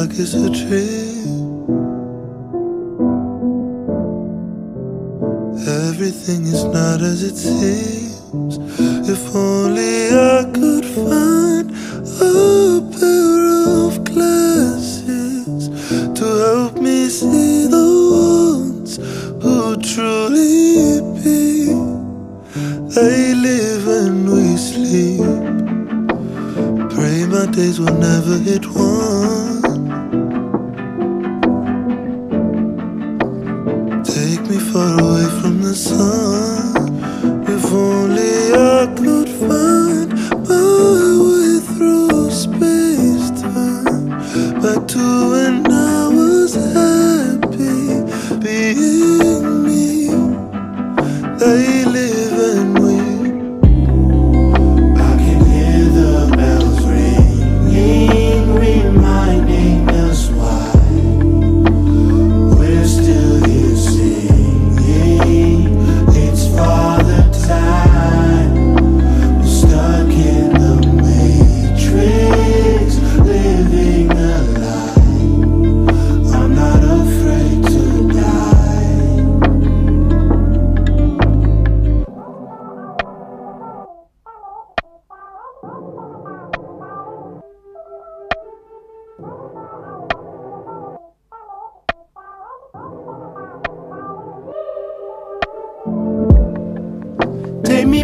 Like 0.00 0.18
it's 0.18 0.32
a 0.32 0.48
dream. 0.48 1.60
Everything 5.88 6.42
is 6.46 6.64
not 6.64 7.02
as 7.02 7.22
it 7.22 7.36
seems. 7.36 8.56
If 9.06 9.36
only 9.36 10.08
I 10.08 10.50
could 10.54 10.86
find 10.86 11.70
a 12.22 12.80
pair 12.96 13.40
of 13.84 14.02
glasses 14.04 15.68
to 16.18 16.24
help 16.46 16.76
me 16.80 17.10
see 17.10 17.66
the 17.66 17.88
ones 18.24 18.96
who 19.42 19.76
truly 19.82 21.02
be. 21.20 21.74
They 22.94 23.34
live 23.34 23.86
and 23.86 24.32
we 24.32 24.56
sleep. 24.56 25.20
Pray 26.94 27.26
my 27.26 27.44
days 27.52 27.78
will 27.78 27.98
never 27.98 28.38
hit 28.38 28.64
one. 28.64 29.49
The 35.70 35.76
sun. 35.76 36.19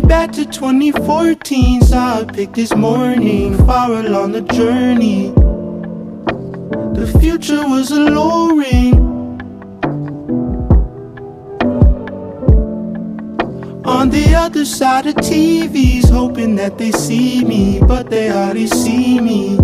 Back 0.09 0.31
to 0.31 0.44
2014, 0.44 1.81
saw 1.83 2.21
a 2.21 2.27
pic 2.27 2.53
this 2.53 2.75
morning, 2.75 3.56
far 3.67 3.93
along 3.93 4.33
the 4.33 4.43
journey. 4.43 5.33
The 6.94 7.19
future 7.21 7.67
was 7.69 7.91
alluring. 7.91 8.95
On 13.84 14.11
the 14.11 14.34
other 14.37 14.65
side 14.65 15.06
of 15.06 15.15
TVs, 15.16 16.09
hoping 16.11 16.55
that 16.56 16.78
they 16.78 16.93
see 16.93 17.45
me, 17.45 17.81
but 17.81 18.09
they 18.09 18.31
already 18.31 18.66
see 18.66 19.21
me. 19.21 19.59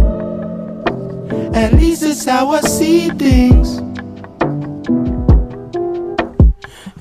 At 1.55 1.75
least 1.75 2.03
that's 2.03 2.25
how 2.25 2.51
I 2.51 2.61
see 2.63 3.11
things. 3.11 3.79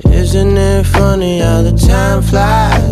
Isn't 0.06 0.58
it 0.58 0.86
funny 0.86 1.40
how 1.40 1.64
the 1.64 1.76
time 1.76 2.22
flies? 2.22 2.91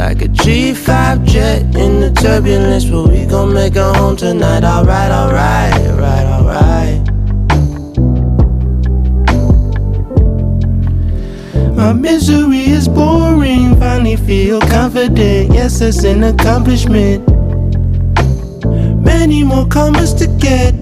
Like 0.00 0.22
a 0.22 0.28
G5 0.28 1.26
jet 1.26 1.60
in 1.76 2.00
the 2.00 2.10
turbulence, 2.10 2.86
but 2.86 3.08
we 3.08 3.26
gon' 3.26 3.52
make 3.52 3.76
it 3.76 3.96
home 3.96 4.16
tonight. 4.16 4.64
Alright, 4.64 5.10
alright, 5.12 5.74
alright, 5.76 6.26
alright. 6.26 7.00
My 11.76 11.92
misery 11.92 12.60
is 12.60 12.88
boring, 12.88 13.78
finally 13.78 14.16
feel 14.16 14.58
confident. 14.62 15.52
Yes, 15.52 15.82
it's 15.82 16.02
an 16.04 16.24
accomplishment. 16.24 17.28
Many 19.04 19.44
more 19.44 19.66
commas 19.68 20.14
to 20.14 20.26
get. 20.38 20.79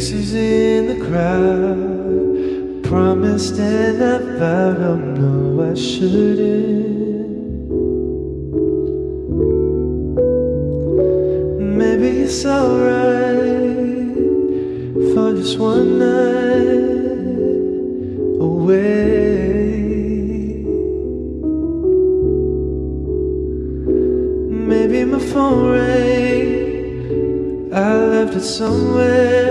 faces 0.00 0.32
in 0.32 0.86
the 0.86 0.96
crowd. 1.06 2.82
Promised 2.84 3.58
and 3.58 4.02
I 4.02 4.18
vowed, 4.38 4.80
oh 4.80 4.96
no 4.96 5.70
I 5.70 5.74
shouldn't. 5.74 6.88
Maybe 11.78 12.08
it's 12.24 12.46
alright 12.46 14.14
For 15.12 15.28
just 15.36 15.58
one 15.58 15.98
night 15.98 16.96
away. 18.48 19.04
Maybe 24.70 25.04
my 25.04 25.18
phone 25.18 25.72
rang. 25.72 26.54
I 27.74 27.76
left 28.12 28.34
it 28.34 28.40
somewhere. 28.40 29.49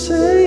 Say 0.00 0.39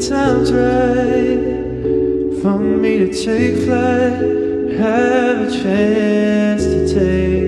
time's 0.00 0.52
right 0.52 1.40
for 2.40 2.58
me 2.58 2.98
to 2.98 3.12
take 3.12 3.64
flight, 3.64 4.78
have 4.78 5.48
a 5.48 5.50
chance 5.50 6.64
to 6.64 6.94
take. 6.94 7.47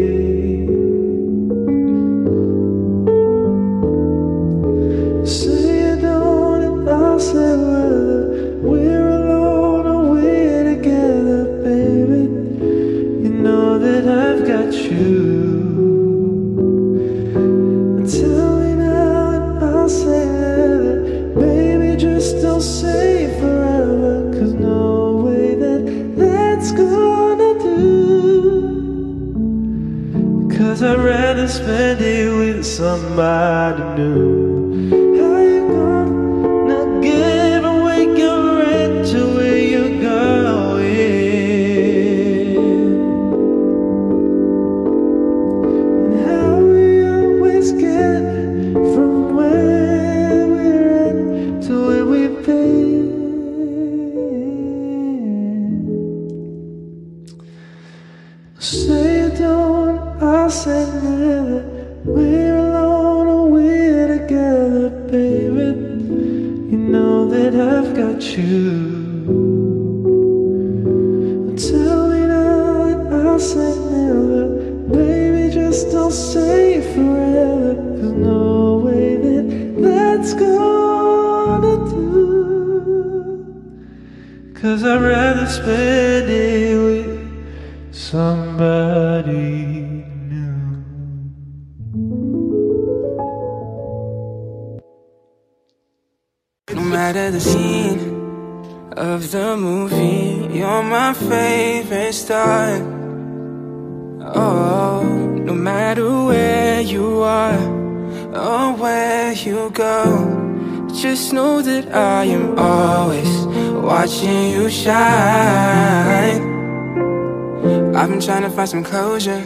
I've 118.01 118.09
been 118.09 118.21
trying 118.21 118.43
to 118.43 118.51
find 118.51 118.69
some 118.69 118.83
closure. 118.83 119.43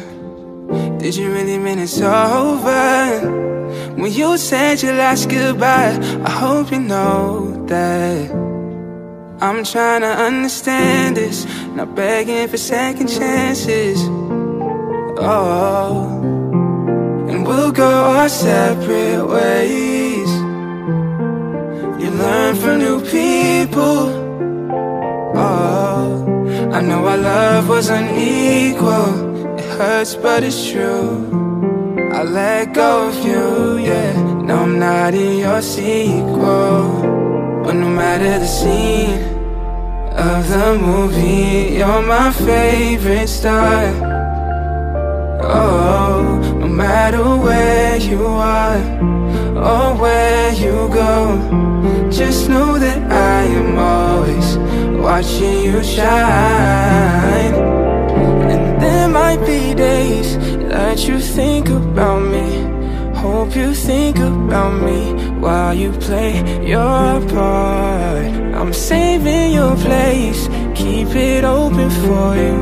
Did 0.99 1.17
you 1.17 1.33
really 1.33 1.59
mean 1.59 1.79
it's 1.81 2.01
over? 2.01 3.45
When 3.97 4.13
you 4.13 4.39
said 4.39 4.83
your 4.83 4.95
last 4.95 5.29
goodbye, 5.29 5.99
I 6.25 6.31
hope 6.31 6.71
you 6.71 6.81
know 6.81 7.67
that 7.67 8.31
I'm 9.41 9.65
trying 9.65 10.03
to 10.03 10.15
understand 10.29 11.17
this, 11.17 11.45
not 11.75 11.95
begging 11.95 12.49
for 12.49 12.57
second 12.57 13.09
chances. 13.09 13.99
Oh, 15.19 16.09
and 17.29 17.47
we'll 17.47 17.73
go 17.73 17.91
our 17.91 18.29
separate 18.29 19.27
ways. 19.27 20.31
You 22.01 22.11
learn 22.11 22.55
from 22.57 22.79
new 22.79 23.01
people. 23.01 24.24
Oh, 25.37 26.71
I 26.73 26.81
know 26.81 27.07
our 27.07 27.17
love 27.17 27.69
was 27.69 27.89
unequal. 27.89 29.59
It 29.59 29.65
hurts, 29.79 30.15
but 30.15 30.45
it's 30.45 30.71
true. 30.71 31.31
I 32.13 32.23
let 32.23 32.75
go 32.75 33.09
of 33.09 33.17
you, 33.25 33.79
yeah. 33.79 34.13
No, 34.43 34.59
I'm 34.59 34.79
not 34.79 35.15
in 35.15 35.39
your 35.39 35.61
sequel. 35.63 37.03
But 37.65 37.75
no 37.75 37.89
matter 37.89 38.39
the 38.39 38.47
scene 38.47 39.23
of 40.17 40.49
the 40.49 40.79
movie, 40.81 41.77
you're 41.79 42.03
my 42.03 42.31
favorite 42.31 43.29
star. 43.29 43.87
Oh, 45.43 46.57
no 46.61 46.69
matter 46.69 47.25
where 47.37 47.97
you 47.97 48.25
are 48.25 48.79
or 49.57 49.97
where 49.97 50.53
you 50.53 50.89
go, 50.93 52.09
just 52.11 52.49
know 52.49 52.79
that 52.79 52.99
I 53.11 53.43
am 53.45 53.79
always 53.79 54.57
watching 55.05 55.61
you 55.65 55.85
shine. 55.85 57.55
And 58.53 58.83
there 58.83 59.09
might 59.09 59.41
be 59.45 59.75
days 59.75 60.39
that 60.73 61.07
you 61.07 61.19
think 61.19 61.69
about 61.69 62.23
me. 62.35 62.47
Hope 63.15 63.55
you 63.55 63.75
think 63.75 64.17
about 64.17 64.83
me 64.83 65.01
while 65.43 65.75
you 65.75 65.93
play 65.93 66.33
your 66.67 67.21
part. 67.35 68.33
I'm 68.59 68.73
saving 68.73 69.53
your 69.53 69.77
place, 69.77 70.49
keep 70.75 71.09
it 71.15 71.45
open 71.45 71.91
for 72.03 72.29
you. 72.45 72.59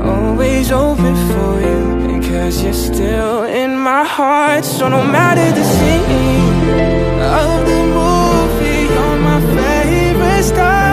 Always 0.00 0.72
open 0.72 1.14
for 1.28 1.52
you. 1.68 1.86
Cause 2.30 2.62
you're 2.62 2.72
still 2.72 3.44
in 3.44 3.76
my 3.76 4.04
heart 4.04 4.64
So 4.64 4.88
no 4.88 5.02
matter 5.04 5.48
the 5.58 5.64
scene 5.76 7.20
Of 7.40 7.66
the 7.70 7.80
movie 7.96 8.82
You're 8.92 9.18
my 9.28 9.40
favorite 9.56 10.44
star 10.44 10.85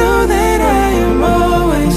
know 0.00 0.26
that 0.26 0.60
I 0.82 0.88
am 1.04 1.22
always 1.22 1.96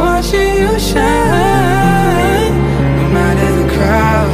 Watching 0.00 0.52
you 0.62 0.74
shine. 0.90 2.52
No 2.98 3.04
matter 3.16 3.50
the 3.60 3.66
crowd 3.74 4.32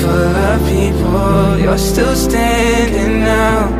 Full 0.00 0.34
of 0.50 0.58
people 0.74 1.58
You're 1.62 1.82
still 1.92 2.16
standing 2.16 3.22
out. 3.22 3.70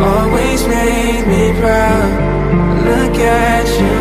Always 0.00 0.66
made 0.66 1.26
me 1.26 1.60
proud. 1.60 2.10
Look 2.84 3.16
at 3.18 3.66
you 3.80 3.99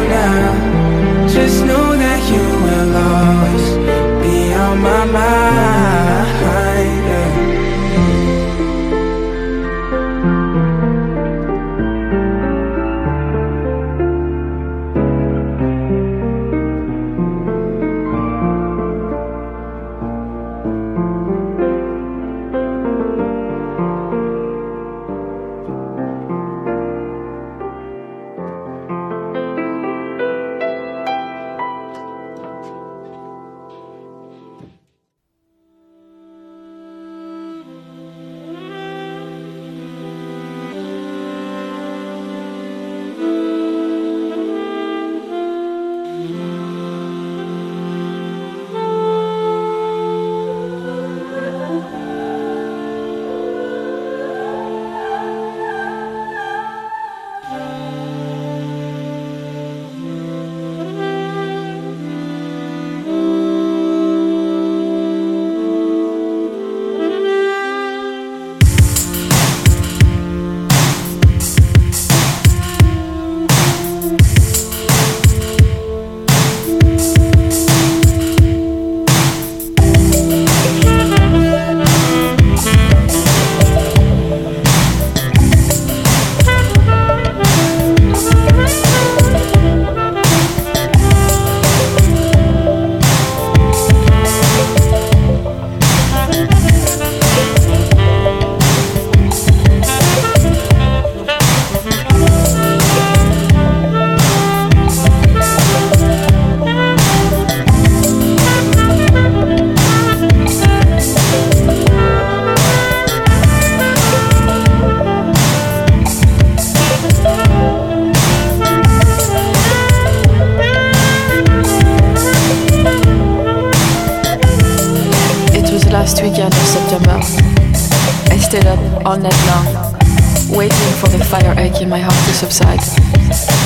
the 131.12 131.24
fire 131.26 131.56
ache 131.58 131.82
in 131.82 131.90
my 131.90 132.00
heart 132.00 132.14
to 132.28 132.34
subside. 132.34 132.80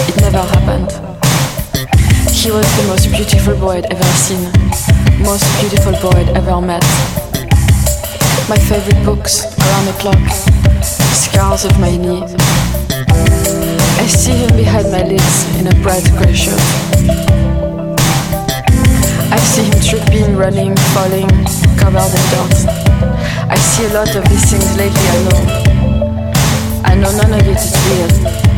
It 0.07 0.15
never 0.21 0.39
happened. 0.39 0.91
He 2.31 2.51
was 2.51 2.67
the 2.77 2.85
most 2.87 3.11
beautiful 3.11 3.55
boy 3.55 3.77
I'd 3.77 3.91
ever 3.91 4.03
seen, 4.15 4.43
most 5.23 5.47
beautiful 5.59 5.93
boy 6.03 6.19
I'd 6.19 6.35
ever 6.37 6.61
met. 6.61 6.83
My 8.47 8.57
favorite 8.57 9.03
books, 9.05 9.45
around 9.59 9.85
the 9.85 9.95
clock, 9.99 10.23
scars 10.83 11.65
of 11.65 11.77
my 11.79 11.95
knee. 11.95 12.23
I 13.99 14.07
see 14.07 14.33
him 14.33 14.55
behind 14.55 14.91
my 14.91 15.03
lids 15.03 15.59
in 15.59 15.67
a 15.67 15.75
bright 15.81 16.03
grey 16.17 16.33
shirt. 16.33 16.59
I 19.31 19.39
see 19.39 19.63
him 19.63 19.79
tripping, 19.81 20.35
running, 20.35 20.75
falling, 20.93 21.29
covered 21.75 22.11
in 22.11 22.23
dirt. 22.31 22.57
I 23.49 23.57
see 23.57 23.85
a 23.85 23.93
lot 23.93 24.15
of 24.15 24.23
these 24.29 24.51
things 24.51 24.77
lately, 24.77 25.07
I 25.07 25.23
know. 25.29 25.72
I 26.85 26.95
know 26.95 27.11
none 27.15 27.33
of 27.33 27.47
it 27.47 27.57
is 27.57 28.43
real. 28.43 28.52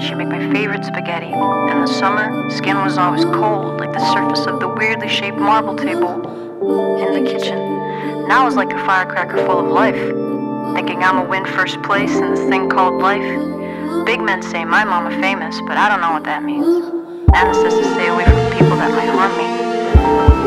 She'd 0.00 0.14
make 0.14 0.28
my 0.28 0.52
favorite 0.52 0.84
spaghetti. 0.84 1.32
In 1.32 1.80
the 1.80 1.86
summer, 1.86 2.48
skin 2.50 2.76
was 2.78 2.96
always 2.96 3.24
cold, 3.24 3.80
like 3.80 3.92
the 3.92 4.12
surface 4.12 4.46
of 4.46 4.60
the 4.60 4.68
weirdly 4.68 5.08
shaped 5.08 5.38
marble 5.38 5.74
table 5.74 6.14
in 7.02 7.24
the 7.24 7.28
kitchen. 7.28 7.58
Now 8.28 8.46
it's 8.46 8.54
like 8.54 8.72
a 8.72 8.78
firecracker 8.86 9.38
full 9.44 9.58
of 9.58 9.66
life. 9.66 9.98
Thinking 10.74 11.02
I'ma 11.02 11.26
win 11.26 11.44
first 11.44 11.82
place 11.82 12.14
in 12.14 12.30
this 12.30 12.48
thing 12.48 12.68
called 12.68 13.02
life. 13.02 13.26
Big 14.06 14.20
men 14.20 14.40
say 14.40 14.64
my 14.64 14.84
mama 14.84 15.10
famous, 15.20 15.60
but 15.66 15.76
I 15.76 15.88
don't 15.88 16.00
know 16.00 16.12
what 16.12 16.24
that 16.24 16.44
means. 16.44 16.66
Nana 17.32 17.52
says 17.54 17.74
to 17.74 17.84
stay 17.94 18.06
away 18.06 18.24
from 18.24 18.52
people 18.52 18.76
that 18.78 18.92
might 18.92 19.10
harm 19.10 19.36
me. 19.36 19.44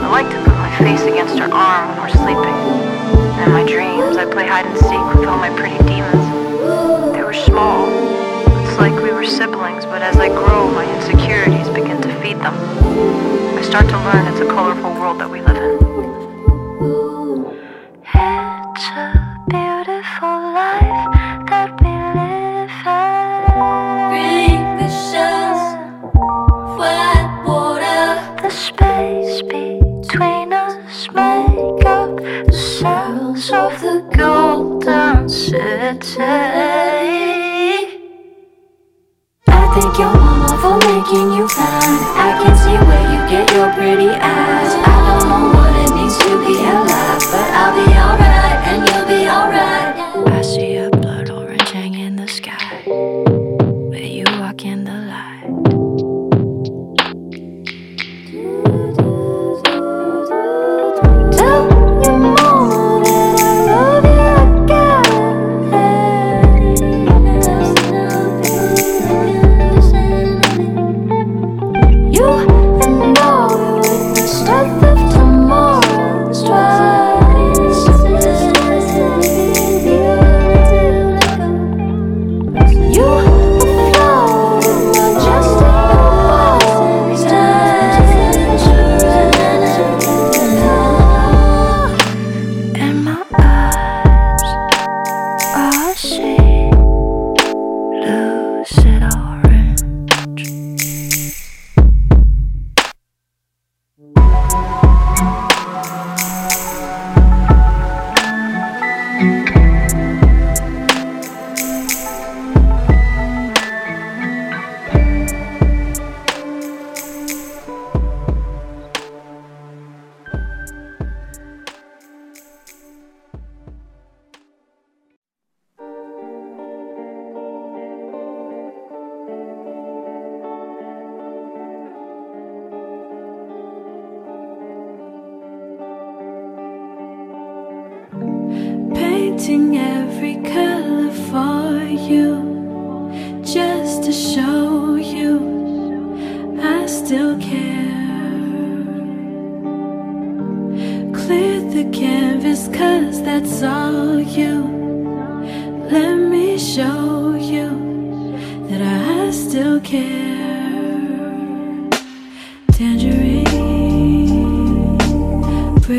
I 0.01 0.07
like 0.09 0.29
to 0.31 0.37
put 0.43 0.55
my 0.55 0.77
face 0.77 1.01
against 1.01 1.37
her 1.39 1.51
arm 1.51 1.89
when 1.89 1.97
we're 1.99 2.09
sleeping. 2.09 2.57
In 3.43 3.51
my 3.51 3.65
dreams, 3.67 4.15
I 4.15 4.25
play 4.31 4.47
hide 4.47 4.65
and 4.65 4.77
seek 4.77 5.03
with 5.13 5.27
all 5.27 5.37
my 5.37 5.49
pretty 5.57 5.77
demons. 5.83 7.13
They 7.13 7.21
were 7.21 7.33
small. 7.33 8.20
It's 8.81 8.89
like 8.89 9.03
we 9.03 9.11
were 9.11 9.27
siblings, 9.27 9.85
but 9.85 10.01
as 10.01 10.17
I 10.17 10.27
grow, 10.27 10.71
my 10.71 10.91
insecurities 10.95 11.69
begin 11.69 12.01
to 12.01 12.09
feed 12.19 12.37
them. 12.37 12.55
I 13.55 13.61
start 13.61 13.87
to 13.89 13.97
learn 13.97 14.25
it's 14.25 14.39
a 14.39 14.47
colorful 14.47 14.91
world 14.95 15.19
that 15.19 15.29
we 15.29 15.39
live 15.39 15.55
in. 15.55 15.61
It's 18.11 18.85
a 18.97 19.37
beautiful 19.47 20.35
life 20.57 21.05
that 21.51 21.69
we 21.79 21.93
live 22.17 22.73
in. 22.89 23.21
Bring 24.09 24.63
the 24.81 24.89
shells, 24.89 25.61
white 26.79 27.43
water. 27.45 28.17
The 28.41 28.49
space 28.49 29.43
between 29.43 30.53
us 30.53 31.07
make 31.13 31.85
up 31.85 32.17
the 32.17 32.51
cells 32.51 33.51
of 33.51 33.79
the 33.79 34.01
golden 34.17 35.29
city. 35.29 37.00
Get 43.97 44.03
your 44.03 44.70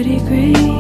pretty 0.03 0.19
green. 0.27 0.72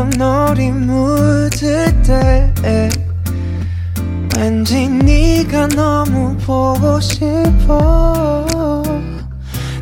저녁 0.00 0.08
놀이 0.16 0.70
묻을 0.70 2.02
때 2.02 2.88
왠지 4.34 4.88
네가 4.88 5.68
너무 5.68 6.34
보고 6.38 6.98
싶어. 7.00 8.82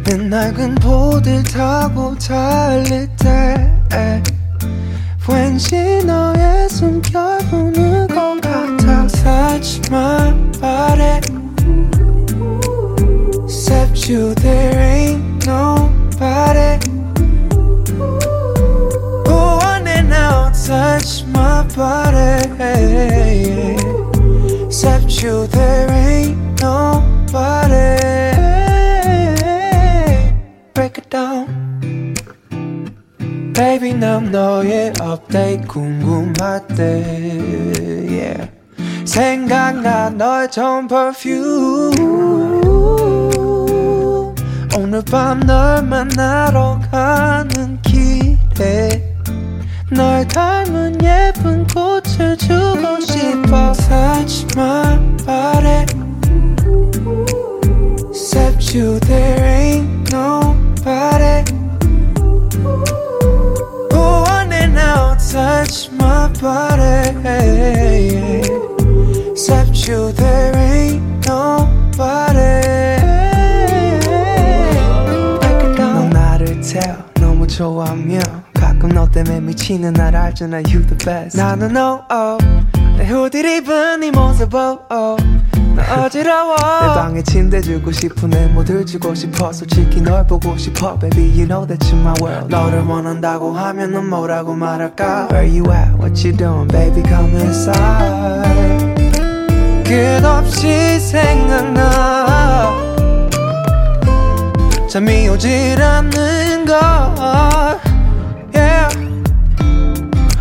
내 0.04 0.16
낡은 0.16 0.74
보드 0.76 1.40
타고 1.44 2.16
달릴 2.18 3.06
때 3.16 3.72
왠지 5.28 6.04
너의 6.04 6.68
숨결 6.68 7.38
보는 7.50 8.08
것 8.08 8.40
같아. 8.40 9.06
Touch 9.06 9.80
my 9.88 10.34
Except 13.44 14.10
you 14.10 14.34
there 14.34 14.78
ain't 14.78 15.27
my 21.78 22.10
body 22.10 23.76
Except 24.66 25.22
you 25.22 25.46
there 25.46 25.88
ain't 25.90 26.60
nobody 26.60 27.94
Break 30.74 30.98
it 30.98 31.08
down 31.08 32.14
Baby 33.54 33.94
난 33.94 34.30
너의 34.30 34.92
궁금할 35.66 36.66
때 36.68 37.04
yeah. 38.10 38.50
생각나 39.04 40.10
너의 40.10 40.50
좋은 40.50 40.88
perfume 40.88 41.94
오늘 44.76 45.02
밤 45.04 45.40
널 45.40 45.82
만나러 45.82 46.80
가는 46.90 47.80
길에 47.82 49.07
널 49.90 50.26
닮은 50.28 50.98
예쁜 51.02 51.66
꽃을 51.68 52.36
주고 52.36 53.00
싶어 53.00 53.72
my 54.54 54.98
body 55.24 55.86
Except 58.10 58.74
you 58.74 58.98
there 59.00 59.44
ain't 59.44 60.12
nobody 60.12 61.44
Who 63.92 63.98
wanna 63.98 64.66
now 64.66 65.14
touch 65.14 65.90
my 65.92 66.28
body 66.40 67.16
미치는 79.68 79.92
날 79.92 80.16
알잖아 80.16 80.58
You 80.58 80.86
the 80.86 80.96
best 81.04 81.36
나는 81.36 81.76
oh 81.76 82.02
oh 82.10 82.38
내 82.96 83.06
후디 83.06 83.40
입은 83.40 84.00
네 84.00 84.10
모습 84.10 84.54
oh 84.54 84.80
oh 84.90 85.22
나 85.76 86.04
어지러워 86.06 86.56
내 86.56 86.86
방에 86.94 87.22
침대 87.22 87.60
주고 87.60 87.92
싶은 87.92 88.30
내 88.30 88.46
모들 88.46 88.86
주고 88.86 89.14
싶어 89.14 89.52
솔직히 89.52 90.00
널 90.00 90.26
보고 90.26 90.56
싶어 90.56 90.98
Baby 90.98 91.28
you 91.32 91.46
know 91.46 91.66
that 91.66 91.86
you're 91.86 92.00
my 92.00 92.14
world 92.22 92.48
너를 92.48 92.80
원한다고 92.82 93.52
하면 93.52 93.92
넌 93.92 94.08
뭐라고 94.08 94.54
말할까 94.54 95.28
Where 95.30 95.46
you 95.46 95.70
at 95.70 95.92
what 95.98 96.26
you 96.26 96.34
doing 96.34 96.66
baby 96.68 97.02
come 97.06 97.36
inside 97.36 97.68
끝없이 99.84 100.98
생각나 100.98 102.72
잠이 104.88 105.28
오질 105.28 105.82
않는 105.82 106.64
걸. 106.64 107.87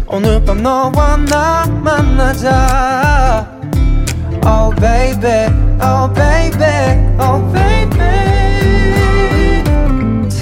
오늘 0.06 0.44
밤 0.44 0.62
너와 0.62 1.16
나 1.16 1.64
만나자 1.66 3.48
Oh 4.44 4.70
baby, 4.74 5.48
oh 5.80 6.08
baby, 6.12 6.98
oh 7.18 7.40
baby 7.52 7.92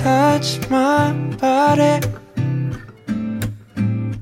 Touch 0.03 0.59
my 0.71 1.13
body 1.39 2.01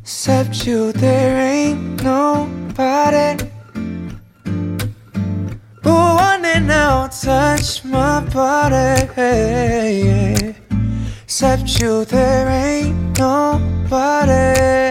Except 0.02 0.66
you 0.66 0.92
there 0.92 1.38
ain't 1.38 2.02
nobody 2.02 3.42
Who 5.84 5.90
wanna 5.90 6.60
now 6.60 7.06
touch 7.06 7.84
my 7.84 8.20
body 8.34 9.06
Except 11.22 11.80
you 11.80 12.04
there 12.04 12.48
ain't 12.48 13.18
nobody 13.18 14.81